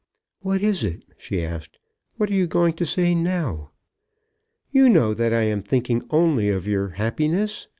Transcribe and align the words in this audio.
"What 0.39 0.63
is 0.63 0.83
it?" 0.83 1.03
she 1.15 1.43
asked. 1.45 1.77
"What 2.17 2.31
are 2.31 2.33
you 2.33 2.47
going 2.47 2.73
to 2.73 2.87
say 2.87 3.13
now?" 3.13 3.69
"You 4.71 4.89
know 4.89 5.13
that 5.13 5.31
I 5.31 5.43
am 5.43 5.61
thinking 5.61 6.03
only 6.09 6.49
of 6.49 6.65
your 6.67 6.87
happiness. 6.89 7.67